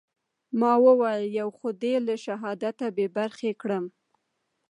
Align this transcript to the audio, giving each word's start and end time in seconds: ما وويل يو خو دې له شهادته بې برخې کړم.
ما 0.59 0.71
وويل 0.85 1.23
يو 1.39 1.49
خو 1.57 1.67
دې 1.81 1.93
له 2.07 2.15
شهادته 2.25 2.85
بې 2.95 3.07
برخې 3.17 3.51
کړم. 3.61 3.85